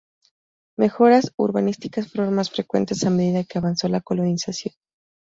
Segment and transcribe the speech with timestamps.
[0.79, 4.73] Mejoras urbanísticas fueron más frecuentes a medida que avanzó la colonización.